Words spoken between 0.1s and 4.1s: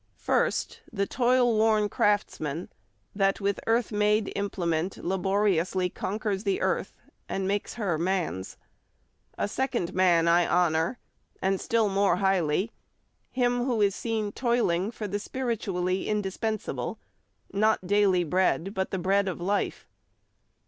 First the toilworn craftsman that with earth